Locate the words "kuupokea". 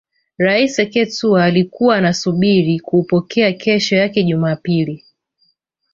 2.79-3.53